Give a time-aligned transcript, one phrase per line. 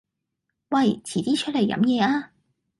[0.69, 2.31] 喂，遲啲出嚟飲嘢啊